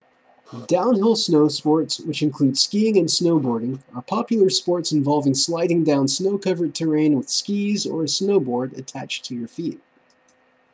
downhill 0.65 1.13
snowsports 1.15 2.03
which 2.03 2.23
include 2.23 2.57
skiing 2.57 2.97
and 2.97 3.07
snowboarding 3.07 3.79
are 3.93 4.01
popular 4.01 4.49
sports 4.49 4.91
involving 4.93 5.35
sliding 5.35 5.83
down 5.83 6.07
snow-covered 6.07 6.73
terrain 6.73 7.15
with 7.15 7.29
skis 7.29 7.85
or 7.85 8.01
a 8.01 8.07
snowboard 8.07 8.75
attached 8.75 9.25
to 9.25 9.35
your 9.35 9.47
feet 9.47 9.79